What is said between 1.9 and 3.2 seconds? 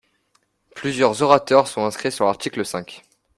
sur l’article cinq.